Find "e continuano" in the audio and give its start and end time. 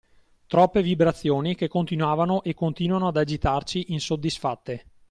2.41-3.09